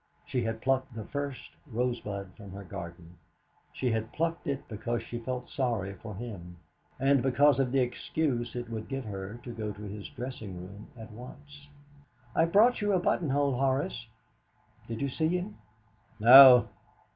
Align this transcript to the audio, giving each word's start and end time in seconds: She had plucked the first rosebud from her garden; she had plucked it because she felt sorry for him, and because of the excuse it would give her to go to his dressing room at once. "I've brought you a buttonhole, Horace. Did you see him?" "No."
She 0.25 0.41
had 0.41 0.61
plucked 0.63 0.95
the 0.95 1.05
first 1.05 1.51
rosebud 1.71 2.31
from 2.35 2.53
her 2.53 2.63
garden; 2.63 3.19
she 3.71 3.91
had 3.91 4.11
plucked 4.11 4.47
it 4.47 4.67
because 4.67 5.03
she 5.03 5.19
felt 5.19 5.47
sorry 5.51 5.93
for 5.93 6.15
him, 6.15 6.57
and 6.99 7.21
because 7.21 7.59
of 7.59 7.71
the 7.71 7.81
excuse 7.81 8.55
it 8.55 8.67
would 8.67 8.87
give 8.87 9.05
her 9.05 9.39
to 9.43 9.51
go 9.53 9.71
to 9.71 9.83
his 9.83 10.09
dressing 10.09 10.59
room 10.59 10.87
at 10.97 11.11
once. 11.11 11.67
"I've 12.35 12.51
brought 12.51 12.81
you 12.81 12.93
a 12.93 12.99
buttonhole, 12.99 13.53
Horace. 13.59 14.07
Did 14.87 15.01
you 15.01 15.09
see 15.09 15.27
him?" 15.27 15.57
"No." 16.19 16.69